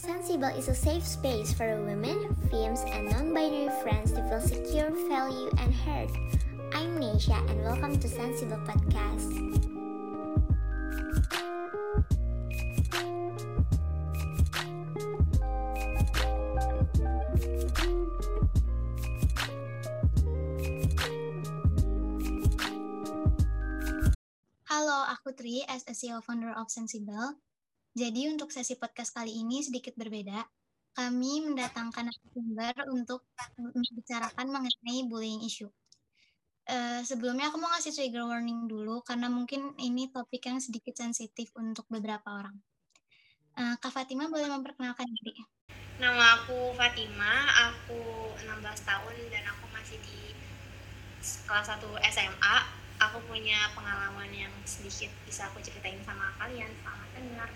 Sensible 0.00 0.48
is 0.56 0.68
a 0.68 0.74
safe 0.74 1.04
space 1.04 1.52
for 1.52 1.76
women, 1.84 2.32
femmes, 2.48 2.80
and 2.88 3.04
non-binary 3.12 3.68
friends 3.84 4.16
to 4.16 4.24
feel 4.32 4.40
secure, 4.40 4.88
value, 5.12 5.52
and 5.60 5.74
heard. 5.74 6.08
I'm 6.72 6.96
Nesha, 6.96 7.36
and 7.36 7.60
welcome 7.60 8.00
to 8.00 8.08
Sensible 8.08 8.56
Podcast. 8.64 9.28
Halo, 24.64 25.12
aku 25.12 25.36
Tri, 25.36 25.60
as 25.68 25.84
a 25.84 25.92
CEO 25.92 26.24
founder 26.24 26.56
of 26.56 26.72
Sensible. 26.72 27.36
Jadi 27.90 28.30
untuk 28.30 28.54
sesi 28.54 28.78
podcast 28.78 29.10
kali 29.10 29.34
ini 29.42 29.66
sedikit 29.66 29.98
berbeda. 29.98 30.46
Kami 30.94 31.50
mendatangkan 31.50 32.06
narasumber 32.06 32.74
untuk 32.94 33.26
membicarakan 33.58 34.46
mengenai 34.46 35.10
bullying 35.10 35.42
issue. 35.42 35.70
Uh, 36.70 37.02
sebelumnya 37.02 37.50
aku 37.50 37.58
mau 37.58 37.66
ngasih 37.74 37.90
trigger 37.90 38.30
warning 38.30 38.70
dulu 38.70 39.02
karena 39.02 39.26
mungkin 39.26 39.74
ini 39.82 40.06
topik 40.06 40.46
yang 40.46 40.62
sedikit 40.62 40.94
sensitif 40.94 41.50
untuk 41.58 41.82
beberapa 41.90 42.30
orang. 42.30 42.54
Uh, 43.58 43.74
Kak 43.82 43.90
Fatima 43.90 44.30
boleh 44.30 44.46
memperkenalkan 44.46 45.10
diri? 45.10 45.42
Nama 45.98 46.38
aku 46.38 46.70
Fatima, 46.78 47.42
aku 47.74 47.98
16 48.38 48.46
tahun 48.86 49.14
dan 49.34 49.50
aku 49.50 49.66
masih 49.74 49.98
di 50.06 50.30
kelas 51.26 51.66
1 51.74 51.82
SMA. 52.06 52.56
Aku 53.02 53.18
punya 53.26 53.66
pengalaman 53.74 54.30
yang 54.30 54.52
sedikit 54.62 55.10
bisa 55.26 55.50
aku 55.50 55.58
ceritain 55.58 55.98
sama 56.06 56.30
kalian. 56.38 56.70
Selamat 56.84 57.10
dengar. 57.18 57.50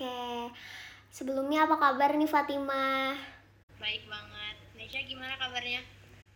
Oke, 0.00 0.48
sebelumnya 1.12 1.68
apa 1.68 1.76
kabar 1.76 2.16
nih 2.16 2.24
Fatima? 2.24 3.12
Baik 3.76 4.08
banget. 4.08 4.56
Nesha 4.72 5.04
gimana 5.04 5.36
kabarnya? 5.36 5.84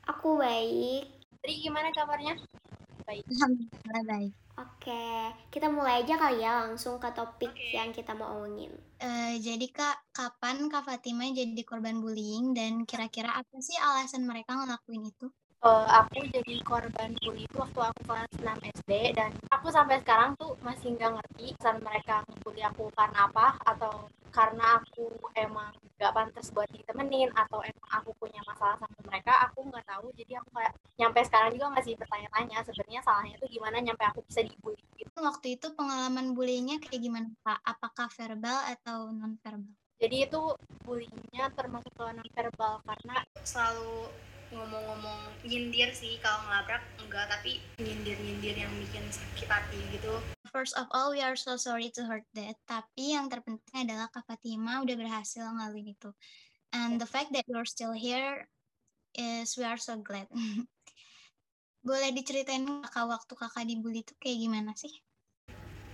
Aku 0.04 0.36
baik. 0.36 1.08
Tri 1.40 1.64
gimana 1.64 1.88
kabarnya? 1.96 2.36
Baik. 3.08 3.24
Alhamdulillah 3.24 4.04
baik. 4.04 4.32
Oke, 4.60 5.08
kita 5.48 5.72
mulai 5.72 6.04
aja 6.04 6.20
kali 6.20 6.44
ya 6.44 6.68
langsung 6.68 7.00
ke 7.00 7.08
topik 7.16 7.56
okay. 7.56 7.72
yang 7.72 7.88
kita 7.96 8.12
mau 8.12 8.36
omongin. 8.36 8.68
Uh, 9.00 9.40
jadi 9.40 9.64
kak, 9.72 10.12
kapan 10.12 10.68
kak 10.68 10.84
Fatima 10.84 11.24
jadi 11.32 11.64
korban 11.64 12.04
bullying 12.04 12.52
dan 12.52 12.84
kira-kira 12.84 13.32
apa 13.32 13.56
sih 13.64 13.80
alasan 13.80 14.28
mereka 14.28 14.60
ngelakuin 14.60 15.08
itu? 15.08 15.32
uh, 15.64 15.86
aku 16.04 16.28
jadi 16.28 16.54
korban 16.62 17.16
bully 17.24 17.48
itu 17.48 17.56
waktu 17.56 17.80
aku 17.80 18.00
kelas 18.04 18.30
6 18.36 18.72
SD 18.84 18.92
dan 19.16 19.32
aku 19.64 19.72
sampai 19.72 19.96
sekarang 20.04 20.36
tuh 20.36 20.52
masih 20.60 20.92
nggak 20.92 21.16
ngerti 21.16 21.56
saat 21.56 21.80
mereka 21.80 22.20
ngebully 22.28 22.60
aku 22.68 22.92
karena 22.92 23.24
apa 23.24 23.56
atau 23.64 24.12
karena 24.28 24.76
aku 24.76 25.08
emang 25.40 25.72
gak 25.96 26.12
pantas 26.12 26.52
buat 26.52 26.68
ditemenin 26.68 27.32
atau 27.32 27.64
emang 27.64 27.88
aku 27.88 28.12
punya 28.20 28.44
masalah 28.44 28.76
sama 28.76 28.92
mereka 29.08 29.32
aku 29.48 29.64
nggak 29.64 29.88
tahu 29.88 30.12
jadi 30.20 30.36
aku 30.36 30.52
kayak 30.52 30.76
nyampe 31.00 31.16
sekarang 31.24 31.56
juga 31.56 31.72
masih 31.80 31.96
bertanya-tanya 31.96 32.60
sebenarnya 32.60 33.00
salahnya 33.08 33.36
tuh 33.40 33.48
gimana 33.48 33.76
nyampe 33.80 34.04
aku 34.04 34.20
bisa 34.28 34.44
dibully 34.44 34.84
gitu. 35.00 35.16
Waktu 35.16 35.46
itu 35.56 35.66
pengalaman 35.72 36.36
bullyingnya 36.36 36.84
kayak 36.84 37.00
gimana 37.00 37.32
Pak? 37.40 37.64
Apakah 37.64 38.12
verbal 38.12 38.68
atau 38.68 39.16
non 39.16 39.40
verbal? 39.40 39.72
Jadi 39.96 40.28
itu 40.28 40.40
bullyingnya 40.84 41.48
termasuk 41.56 41.88
non 41.96 42.20
verbal 42.36 42.84
karena 42.84 43.16
selalu 43.40 44.12
ngomong-ngomong 44.54 45.18
nyindir 45.44 45.90
sih 45.92 46.16
kalau 46.22 46.40
ngelabrak 46.46 46.82
enggak 47.02 47.26
tapi 47.28 47.60
nyindir-nyindir 47.82 48.56
yang 48.56 48.72
bikin 48.80 49.04
sakit 49.10 49.48
hati 49.50 49.78
gitu 49.92 50.14
First 50.54 50.78
of 50.78 50.86
all, 50.94 51.10
we 51.10 51.18
are 51.18 51.34
so 51.34 51.58
sorry 51.58 51.90
to 51.98 52.06
heard 52.06 52.22
that. 52.38 52.54
Tapi 52.62 53.18
yang 53.18 53.26
terpenting 53.26 53.90
adalah 53.90 54.06
Kak 54.06 54.22
Fatima 54.22 54.86
udah 54.86 54.94
berhasil 54.94 55.42
ngalamin 55.42 55.98
itu. 55.98 56.14
And 56.70 57.02
the 57.02 57.10
fact 57.10 57.34
that 57.34 57.42
you're 57.50 57.66
still 57.66 57.90
here 57.90 58.46
is 59.18 59.58
we 59.58 59.66
are 59.66 59.82
so 59.82 59.98
glad. 59.98 60.30
Boleh 61.88 62.14
diceritain 62.14 62.62
kakak 62.86 63.06
waktu 63.10 63.32
kakak 63.34 63.66
dibully 63.66 64.06
itu 64.06 64.14
kayak 64.22 64.38
gimana 64.46 64.78
sih? 64.78 64.94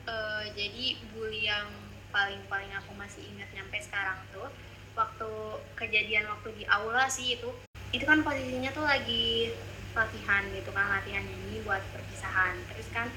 Uh, 0.04 0.44
jadi 0.52 1.00
bully 1.16 1.48
yang 1.48 1.64
paling-paling 2.12 2.68
aku 2.76 2.92
masih 3.00 3.24
ingat 3.32 3.48
nyampe 3.56 3.80
sekarang 3.80 4.20
tuh 4.28 4.52
waktu 4.92 5.30
kejadian 5.78 6.28
waktu 6.28 6.52
di 6.52 6.64
aula 6.68 7.08
sih 7.08 7.38
itu 7.38 7.48
itu 7.90 8.04
kan 8.06 8.22
posisinya 8.22 8.70
tuh 8.70 8.86
lagi 8.86 9.50
latihan 9.90 10.46
gitu 10.54 10.70
kan 10.70 10.86
latihan 10.86 11.26
nyanyi 11.26 11.58
buat 11.66 11.82
perpisahan. 11.90 12.54
Terus 12.70 12.88
kan 12.94 13.10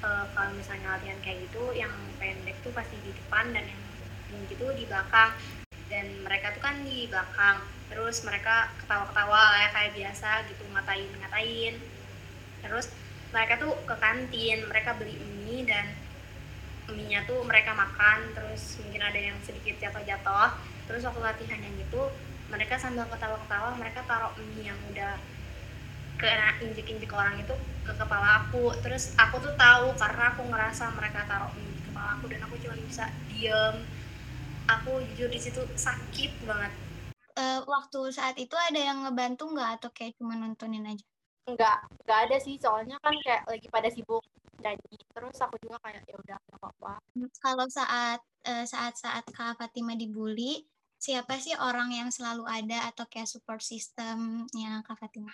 e, 0.00 0.08
kalau 0.32 0.50
misalnya 0.56 0.96
latihan 0.96 1.18
kayak 1.20 1.44
gitu 1.48 1.76
yang 1.76 1.92
pendek 2.16 2.56
tuh 2.64 2.72
pasti 2.72 2.96
di 3.04 3.12
depan 3.12 3.52
dan 3.52 3.68
yang 3.68 3.82
tinggi 4.32 4.54
tuh 4.56 4.72
di 4.72 4.84
belakang. 4.88 5.36
Dan 5.92 6.24
mereka 6.24 6.56
tuh 6.56 6.62
kan 6.64 6.80
di 6.80 7.04
belakang. 7.04 7.60
Terus 7.92 8.24
mereka 8.24 8.72
ketawa-ketawa 8.80 9.42
ya 9.60 9.68
kayak 9.76 9.92
biasa 9.92 10.28
gitu 10.48 10.64
ngatain 10.72 11.10
ngatain. 11.20 11.74
Terus 12.64 12.86
mereka 13.28 13.60
tuh 13.60 13.76
ke 13.84 13.94
kantin 14.00 14.64
mereka 14.64 14.96
beli 14.96 15.20
mie 15.20 15.68
dan 15.68 15.92
mie 16.88 17.12
nya 17.12 17.28
tuh 17.28 17.44
mereka 17.44 17.76
makan. 17.76 18.32
Terus 18.32 18.80
mungkin 18.80 19.04
ada 19.04 19.20
yang 19.20 19.36
sedikit 19.44 19.76
jatuh-jatuh. 19.84 20.56
Terus 20.88 21.04
waktu 21.04 21.20
latihan 21.20 21.60
yang 21.60 21.76
gitu 21.76 22.08
mereka 22.52 22.76
sambil 22.76 23.08
ketawa-ketawa 23.08 23.76
mereka 23.80 24.04
taruh 24.04 24.32
mie 24.36 24.68
yang 24.68 24.78
udah 24.92 25.16
kena 26.14 26.54
injek-injek 26.62 27.10
orang 27.10 27.40
itu 27.40 27.54
ke 27.82 27.92
kepala 27.96 28.46
aku. 28.46 28.70
Terus 28.80 29.12
aku 29.18 29.42
tuh 29.42 29.54
tahu 29.58 29.92
karena 29.98 30.24
aku 30.32 30.42
ngerasa 30.46 30.84
mereka 30.94 31.26
taruh 31.26 31.50
mie 31.56 31.72
di 31.74 31.82
kepala 31.84 32.08
aku 32.18 32.24
dan 32.30 32.40
aku 32.46 32.54
cuma 32.62 32.74
bisa 32.84 33.04
diem. 33.32 33.76
Aku 34.64 35.02
jujur 35.12 35.28
di 35.28 35.40
situ 35.40 35.60
sakit 35.76 36.48
banget. 36.48 36.72
Uh, 37.34 37.60
waktu 37.66 38.14
saat 38.14 38.38
itu 38.38 38.54
ada 38.54 38.78
yang 38.78 39.04
ngebantu 39.04 39.50
nggak 39.50 39.82
atau 39.82 39.90
kayak 39.90 40.14
cuma 40.16 40.38
nontonin 40.38 40.86
aja? 40.86 41.04
Nggak 41.50 41.78
nggak 42.06 42.18
ada 42.30 42.36
sih. 42.40 42.56
Soalnya 42.56 42.96
kan 43.02 43.12
kayak 43.20 43.44
lagi 43.50 43.66
pada 43.68 43.90
sibuk 43.90 44.22
nyanyi 44.62 44.96
terus 45.12 45.36
aku 45.42 45.58
juga 45.60 45.76
kayak 45.82 46.06
ya 46.08 46.16
udah 46.16 46.36
nggak 46.38 46.58
apa-apa. 46.62 46.92
Kalau 47.42 47.66
saat 47.68 48.22
uh, 48.48 48.64
saat 48.64 48.94
saat 48.96 49.26
kak 49.28 49.58
Fatima 49.58 49.98
dibully 49.98 50.64
siapa 50.98 51.36
sih 51.40 51.54
orang 51.56 51.92
yang 51.92 52.08
selalu 52.08 52.48
ada 52.48 52.88
atau 52.90 53.04
kayak 53.08 53.28
support 53.28 53.60
systemnya 53.60 54.82
Kak 54.86 54.98
Fatima? 54.98 55.32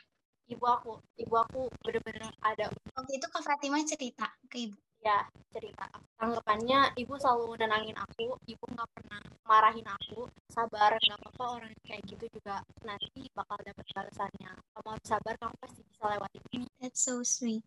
Ibu 0.50 0.64
aku, 0.66 0.92
ibu 1.14 1.34
aku 1.38 1.70
bener-bener 1.86 2.26
ada. 2.42 2.66
Waktu 2.98 3.12
itu 3.22 3.26
Kak 3.30 3.44
Fatima 3.46 3.78
cerita 3.86 4.26
ke 4.50 4.66
ibu? 4.66 4.78
Ya, 5.00 5.24
cerita. 5.48 5.88
Anggapannya 6.20 6.92
ibu 7.00 7.16
selalu 7.16 7.56
nenangin 7.56 7.96
aku, 7.96 8.36
ibu 8.44 8.64
nggak 8.68 8.90
pernah 8.92 9.20
marahin 9.48 9.88
aku, 9.88 10.28
sabar, 10.52 10.92
nggak 10.92 11.18
apa-apa 11.24 11.44
orang 11.56 11.72
kayak 11.88 12.04
gitu 12.04 12.28
juga 12.36 12.60
nanti 12.84 13.24
bakal 13.32 13.56
dapet 13.64 13.86
balasannya. 13.96 14.52
Kamu 14.76 14.88
harus 14.92 15.06
sabar, 15.08 15.34
kamu 15.40 15.54
pasti 15.56 15.80
bisa 15.88 16.04
lewatin 16.04 16.44
ini. 16.52 16.66
That's 16.76 17.00
so 17.00 17.24
sweet. 17.24 17.64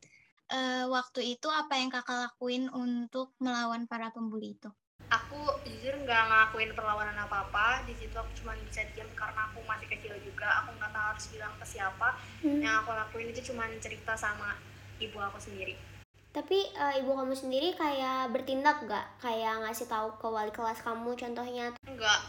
Uh, 0.54 0.86
waktu 0.94 1.34
itu 1.34 1.50
apa 1.50 1.80
yang 1.82 1.90
kakak 1.90 2.30
lakuin 2.30 2.70
untuk 2.70 3.34
melawan 3.42 3.90
para 3.90 4.14
pembuli 4.14 4.54
itu? 4.54 4.70
Aku 5.14 5.42
jujur 5.70 5.94
nggak 6.02 6.22
ngelakuin 6.26 6.74
perlawanan 6.74 7.14
apa 7.14 7.46
apa 7.46 7.68
di 7.86 7.94
situ 7.94 8.16
aku 8.18 8.32
cuma 8.42 8.58
bisa 8.66 8.82
diam 8.98 9.10
karena 9.14 9.46
aku 9.52 9.62
masih 9.70 9.86
kecil 9.86 10.18
juga. 10.26 10.50
Aku 10.64 10.74
nggak 10.80 10.90
tahu 10.90 11.06
harus 11.14 11.26
bilang 11.30 11.54
ke 11.62 11.66
siapa. 11.66 12.10
Hmm. 12.42 12.60
yang 12.60 12.82
aku 12.82 12.92
lakuin 12.92 13.30
itu 13.30 13.54
cuma 13.54 13.70
cerita 13.78 14.18
sama 14.18 14.58
ibu 14.98 15.18
aku 15.22 15.38
sendiri. 15.38 15.78
Tapi 16.34 16.74
uh, 16.74 16.98
ibu 16.98 17.14
kamu 17.14 17.38
sendiri 17.38 17.78
kayak 17.78 18.34
bertindak 18.34 18.82
nggak? 18.82 19.06
Kayak 19.22 19.62
ngasih 19.62 19.86
tahu 19.86 20.18
ke 20.18 20.28
wali 20.28 20.50
kelas 20.50 20.82
kamu 20.82 21.14
contohnya? 21.14 21.78
Enggak 21.86 22.20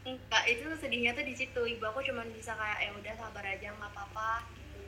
enggak 0.00 0.44
itu 0.48 0.64
sedihnya 0.80 1.12
tuh 1.12 1.28
di 1.28 1.36
situ. 1.36 1.60
Ibu 1.60 1.84
aku 1.92 2.00
cuma 2.08 2.24
bisa 2.32 2.56
kayak 2.56 2.88
ya 2.88 2.90
udah 2.96 3.14
sabar 3.20 3.44
aja 3.44 3.68
nggak 3.68 3.92
apa-apa. 3.92 4.48
Gitu 4.56 4.80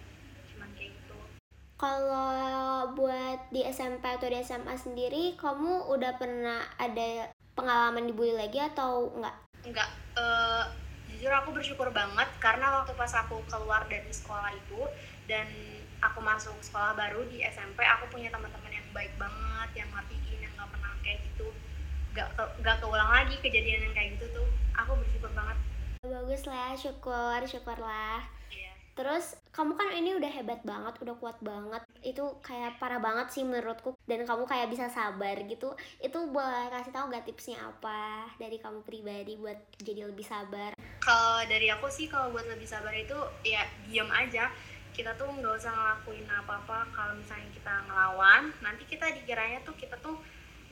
cuman 0.56 0.68
kayak 0.72 0.90
gitu. 0.96 1.18
Kalau 1.76 2.96
buat 2.96 3.52
di 3.52 3.60
SMP 3.68 4.08
atau 4.08 4.30
di 4.30 4.40
SMA 4.40 4.74
sendiri 4.80 5.36
kamu 5.36 5.92
udah 5.92 6.16
pernah 6.16 6.64
ada 6.80 7.28
pengalaman 7.52 8.08
dibully 8.08 8.34
lagi 8.36 8.58
atau 8.60 9.12
enggak? 9.16 9.36
Enggak. 9.62 9.88
Uh, 10.16 10.64
jujur 11.12 11.32
aku 11.38 11.54
bersyukur 11.54 11.88
banget 11.94 12.26
karena 12.42 12.82
waktu 12.82 12.96
pas 12.98 13.12
aku 13.14 13.38
keluar 13.46 13.86
dari 13.86 14.10
sekolah 14.10 14.50
itu 14.50 14.80
dan 15.30 15.46
aku 16.02 16.18
masuk 16.18 16.58
sekolah 16.58 16.98
baru 16.98 17.22
di 17.30 17.46
SMP 17.46 17.86
aku 17.86 18.10
punya 18.10 18.26
teman-teman 18.34 18.74
yang 18.74 18.86
baik 18.90 19.14
banget 19.14 19.70
yang 19.84 19.88
ngertiin 19.94 20.38
yang 20.42 20.52
nggak 20.58 20.66
pernah 20.74 20.90
kayak 21.06 21.22
gitu 21.30 21.46
nggak 22.12 22.28
ke, 22.34 22.44
nggak 22.58 22.76
keulang 22.82 23.06
lagi 23.06 23.38
kejadian 23.38 23.86
yang 23.86 23.94
kayak 23.94 24.18
gitu 24.18 24.26
tuh 24.34 24.48
aku 24.74 24.98
bersyukur 24.98 25.30
banget 25.30 25.56
bagus 26.02 26.42
lah 26.50 26.74
syukur 26.74 27.38
syukurlah 27.46 28.20
Terus 28.92 29.40
kamu 29.56 29.72
kan 29.72 29.88
ini 29.96 30.12
udah 30.16 30.28
hebat 30.28 30.60
banget, 30.64 30.94
udah 31.00 31.16
kuat 31.16 31.38
banget. 31.40 31.80
Itu 32.04 32.36
kayak 32.44 32.76
parah 32.76 33.00
banget 33.00 33.32
sih 33.32 33.42
menurutku 33.44 33.96
dan 34.04 34.28
kamu 34.28 34.44
kayak 34.44 34.68
bisa 34.68 34.92
sabar 34.92 35.36
gitu. 35.48 35.72
Itu 35.96 36.28
boleh 36.28 36.68
kasih 36.68 36.92
tahu 36.92 37.08
gak 37.08 37.24
tipsnya 37.24 37.56
apa 37.60 38.28
dari 38.36 38.60
kamu 38.60 38.84
pribadi 38.84 39.40
buat 39.40 39.56
jadi 39.80 40.12
lebih 40.12 40.24
sabar? 40.28 40.76
Kalau 41.00 41.40
dari 41.48 41.72
aku 41.72 41.88
sih 41.88 42.06
kalau 42.06 42.30
buat 42.30 42.44
lebih 42.44 42.68
sabar 42.68 42.92
itu 42.92 43.16
ya 43.48 43.64
diam 43.88 44.12
aja. 44.12 44.52
Kita 44.92 45.16
tuh 45.16 45.24
nggak 45.24 45.56
usah 45.56 45.72
ngelakuin 45.72 46.28
apa-apa 46.28 46.84
kalau 46.92 47.16
misalnya 47.16 47.48
kita 47.56 47.72
ngelawan, 47.88 48.52
nanti 48.60 48.84
kita 48.84 49.08
dikiranya 49.08 49.64
tuh 49.64 49.72
kita 49.72 49.96
tuh 50.04 50.20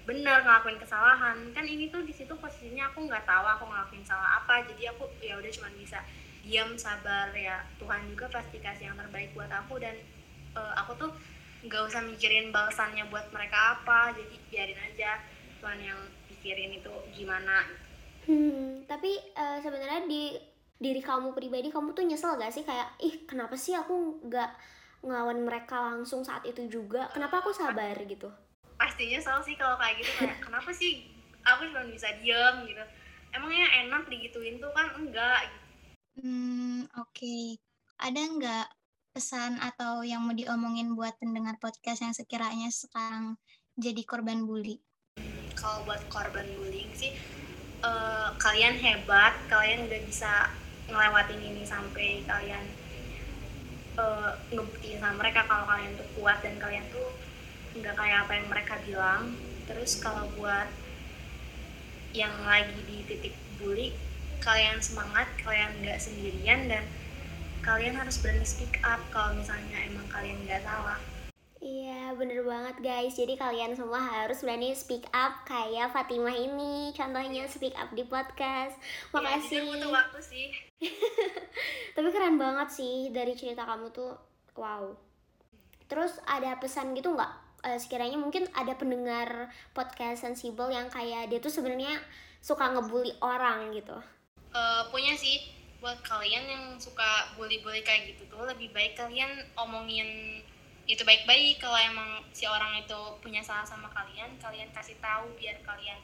bener 0.05 0.43
ngelakuin 0.43 0.81
kesalahan 0.81 1.37
kan 1.53 1.65
ini 1.65 1.93
tuh 1.93 2.01
di 2.03 2.11
situ 2.11 2.33
posisinya 2.35 2.89
aku 2.91 3.05
nggak 3.05 3.25
tahu 3.29 3.45
aku 3.45 3.65
ngelakuin 3.69 4.03
salah 4.03 4.43
apa 4.43 4.65
jadi 4.67 4.91
aku 4.97 5.07
ya 5.21 5.37
udah 5.37 5.51
cuma 5.53 5.69
bisa 5.77 6.01
diam 6.51 6.75
sabar 6.75 7.31
ya. 7.31 7.63
Tuhan 7.79 8.11
juga 8.11 8.27
pasti 8.27 8.59
kasih 8.59 8.91
yang 8.91 8.99
terbaik 8.99 9.31
buat 9.39 9.47
aku 9.47 9.79
dan 9.79 9.95
uh, 10.59 10.75
aku 10.83 10.99
tuh 10.99 11.11
nggak 11.63 11.87
usah 11.87 12.03
mikirin 12.03 12.51
balasannya 12.51 13.07
buat 13.07 13.31
mereka 13.31 13.79
apa 13.79 14.11
jadi 14.17 14.37
biarin 14.51 14.81
aja 14.81 15.23
Tuhan 15.63 15.79
yang 15.79 16.01
pikirin 16.27 16.75
itu 16.75 16.91
gimana. 17.15 17.63
Hmm 18.27 18.71
tapi 18.91 19.15
uh, 19.39 19.63
sebenarnya 19.63 20.03
di 20.11 20.35
diri 20.83 20.99
kamu 20.99 21.31
pribadi 21.31 21.71
kamu 21.71 21.95
tuh 21.95 22.03
nyesel 22.03 22.35
gak 22.35 22.51
sih? 22.51 22.67
Kayak 22.67 22.91
ih 22.99 23.23
kenapa 23.23 23.55
sih 23.55 23.79
aku 23.79 24.19
nggak 24.27 24.51
ngelawan 25.07 25.47
mereka 25.47 25.79
langsung 25.79 26.27
saat 26.27 26.43
itu 26.43 26.67
juga? 26.67 27.07
Kenapa 27.15 27.39
aku 27.39 27.55
sabar? 27.55 27.95
gitu. 28.03 28.27
Pastinya 28.75 29.23
nyesel 29.23 29.39
sih 29.47 29.55
kalau 29.55 29.79
kayak 29.79 30.03
gitu 30.03 30.11
kayak 30.19 30.43
kenapa 30.43 30.75
sih 30.75 31.07
aku 31.47 31.71
cuma 31.71 31.87
bisa 31.87 32.11
diem 32.19 32.67
gitu. 32.67 32.83
Emangnya 33.31 33.69
enak 33.87 34.11
digituin 34.11 34.59
tuh? 34.59 34.73
Kan 34.75 34.91
enggak 34.99 35.47
gitu. 35.47 35.60
Hmm 36.21 36.85
oke 37.01 37.17
okay. 37.17 37.57
ada 37.97 38.21
nggak 38.21 38.67
pesan 39.17 39.57
atau 39.57 40.05
yang 40.05 40.21
mau 40.21 40.37
diomongin 40.37 40.93
buat 40.93 41.17
pendengar 41.17 41.57
podcast 41.57 42.05
yang 42.05 42.13
sekiranya 42.13 42.69
sekarang 42.69 43.41
jadi 43.81 44.05
korban 44.05 44.45
bully 44.45 44.85
kalau 45.57 45.81
buat 45.89 46.05
korban 46.13 46.45
bullying 46.61 46.93
sih 46.93 47.17
uh, 47.81 48.37
kalian 48.37 48.77
hebat 48.77 49.33
kalian 49.49 49.89
udah 49.89 50.01
bisa 50.05 50.53
ngelewatin 50.93 51.41
ini 51.41 51.65
sampai 51.65 52.21
kalian 52.29 52.65
uh, 53.97 54.37
ngebuktiin 54.53 55.01
sama 55.01 55.25
mereka 55.25 55.49
kalau 55.49 55.65
kalian 55.65 55.97
tuh 55.97 56.09
kuat 56.21 56.39
dan 56.45 56.61
kalian 56.61 56.85
tuh 56.93 57.09
nggak 57.81 57.97
kayak 57.97 58.29
apa 58.29 58.33
yang 58.37 58.47
mereka 58.53 58.75
bilang 58.85 59.23
terus 59.65 59.97
kalau 60.03 60.29
buat 60.37 60.69
yang 62.13 62.35
lagi 62.45 62.77
di 62.85 63.07
titik 63.07 63.35
bully 63.57 63.95
kalian 64.41 64.81
semangat 64.81 65.29
kalian 65.45 65.71
nggak 65.85 66.01
sendirian 66.01 66.67
dan 66.67 66.85
kalian 67.61 67.93
harus 67.93 68.17
berani 68.25 68.45
speak 68.45 68.81
up 68.81 69.01
kalau 69.13 69.37
misalnya 69.37 69.77
emang 69.85 70.09
kalian 70.09 70.41
nggak 70.49 70.65
salah. 70.65 70.97
Iya 71.61 72.17
bener 72.17 72.41
banget 72.41 72.81
guys. 72.81 73.21
Jadi 73.21 73.37
kalian 73.37 73.77
semua 73.77 74.01
harus 74.01 74.41
berani 74.41 74.73
speak 74.73 75.05
up 75.13 75.45
Kayak 75.45 75.93
Fatimah 75.93 76.33
ini. 76.33 76.89
Contohnya 76.97 77.45
speak 77.45 77.77
up 77.77 77.93
di 77.93 78.09
podcast. 78.09 78.81
Iya, 78.81 79.13
Makasih. 79.13 79.61
ya, 79.61 79.69
butuh 79.69 79.91
waktu 79.93 80.21
sih. 80.25 80.49
Tapi 81.95 82.09
keren 82.09 82.41
banget 82.41 82.69
sih 82.73 83.13
Dari 83.13 83.37
cerita 83.37 83.69
kamu 83.69 83.93
tuh. 83.93 84.17
Wow. 84.57 84.97
Terus 85.85 86.17
ada 86.25 86.57
pesan 86.57 86.97
gitu 86.97 87.13
nggak? 87.13 87.33
Uh, 87.61 87.77
sekiranya 87.77 88.17
mungkin 88.17 88.49
ada 88.57 88.73
pendengar 88.73 89.53
podcast 89.77 90.25
sensibel 90.25 90.73
yang 90.73 90.89
kayak 90.89 91.29
dia 91.29 91.45
tuh 91.45 91.53
sebenarnya 91.53 91.93
suka 92.41 92.73
ngebully 92.73 93.13
orang 93.21 93.69
gitu. 93.77 94.01
Uh, 94.51 94.83
punya 94.91 95.15
sih 95.15 95.47
buat 95.81 95.97
kalian 96.05 96.45
yang 96.45 96.65
suka 96.77 97.33
bully-bully 97.41 97.81
kayak 97.81 98.13
gitu 98.13 98.29
tuh 98.29 98.45
lebih 98.45 98.69
baik 98.77 98.99
kalian 98.99 99.47
omongin 99.57 100.43
itu 100.85 101.01
baik-baik 101.07 101.57
kalau 101.63 101.79
emang 101.79 102.21
si 102.35 102.45
orang 102.45 102.83
itu 102.83 103.01
punya 103.25 103.41
salah 103.41 103.65
sama 103.65 103.89
kalian 103.95 104.37
kalian 104.43 104.69
kasih 104.77 104.99
tahu 105.01 105.33
biar 105.41 105.57
kalian 105.65 105.97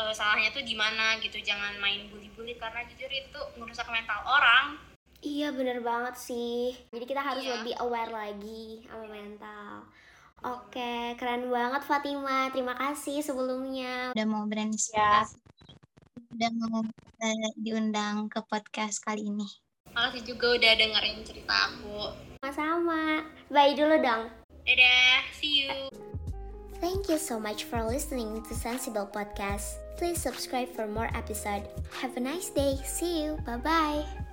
uh, 0.00 0.14
salahnya 0.16 0.48
tuh 0.54 0.64
di 0.64 0.72
mana 0.72 1.20
gitu 1.20 1.36
jangan 1.44 1.76
main 1.76 2.08
bully-bully 2.08 2.56
karena 2.56 2.86
jujur 2.88 3.10
itu 3.12 3.40
merusak 3.60 3.84
mental 3.92 4.22
orang 4.24 4.80
iya 5.20 5.52
bener 5.52 5.84
banget 5.84 6.16
sih 6.16 6.72
jadi 6.94 7.04
kita 7.04 7.20
harus 7.20 7.44
iya. 7.44 7.52
lebih 7.60 7.74
aware 7.82 8.12
lagi 8.12 8.86
sama 8.88 9.06
mental 9.12 9.72
Oke, 10.44 11.16
keren 11.16 11.48
banget 11.48 11.82
Fatima. 11.88 12.52
Terima 12.52 12.76
kasih 12.76 13.24
sebelumnya. 13.24 14.12
Udah 14.12 14.28
mau 14.28 14.44
berani 14.44 14.76
ya. 14.92 15.24
Udah 16.28 16.50
mau 16.60 16.84
uh, 17.20 17.50
diundang 17.60 18.28
ke 18.28 18.40
podcast 18.46 19.00
kali 19.00 19.28
ini. 19.28 19.48
Makasih 19.96 20.22
juga 20.28 20.60
udah 20.60 20.72
dengerin 20.76 21.24
cerita 21.24 21.54
aku. 21.72 22.12
Sama-sama. 22.44 23.24
Bye 23.48 23.72
dulu 23.78 23.96
dong. 24.02 24.28
Dadah, 24.66 25.22
see 25.32 25.64
you. 25.64 25.72
Thank 26.82 27.08
you 27.08 27.16
so 27.16 27.40
much 27.40 27.64
for 27.64 27.80
listening 27.80 28.44
to 28.44 28.52
Sensible 28.52 29.08
Podcast. 29.08 29.80
Please 29.96 30.20
subscribe 30.20 30.68
for 30.68 30.84
more 30.84 31.08
episode. 31.16 31.64
Have 32.04 32.20
a 32.20 32.20
nice 32.20 32.52
day. 32.52 32.76
See 32.84 33.24
you. 33.24 33.40
Bye-bye. 33.48 34.25